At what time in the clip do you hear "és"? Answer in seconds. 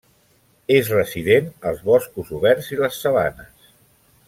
0.77-0.89